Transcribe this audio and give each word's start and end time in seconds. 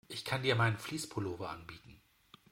Ich 0.07 0.25
kann 0.25 0.41
dir 0.41 0.55
meinen 0.55 0.79
Fleece-Pullover 0.79 1.51
anbieten. 1.51 2.01